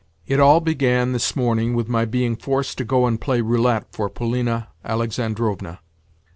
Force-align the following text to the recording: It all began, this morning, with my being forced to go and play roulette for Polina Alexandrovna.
It 0.25 0.39
all 0.39 0.61
began, 0.61 1.11
this 1.11 1.35
morning, 1.35 1.75
with 1.75 1.87
my 1.87 2.05
being 2.05 2.35
forced 2.35 2.79
to 2.79 2.83
go 2.83 3.05
and 3.05 3.21
play 3.21 3.39
roulette 3.39 3.85
for 3.91 4.09
Polina 4.09 4.69
Alexandrovna. 4.83 5.79